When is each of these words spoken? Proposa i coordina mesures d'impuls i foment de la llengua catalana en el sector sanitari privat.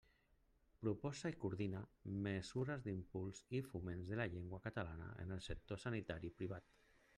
Proposa 0.85 1.29
i 1.33 1.35
coordina 1.43 1.81
mesures 2.29 2.81
d'impuls 2.89 3.43
i 3.59 3.63
foment 3.69 4.03
de 4.09 4.19
la 4.23 4.27
llengua 4.33 4.63
catalana 4.67 5.13
en 5.27 5.37
el 5.39 5.47
sector 5.51 5.85
sanitari 5.87 6.37
privat. 6.41 6.77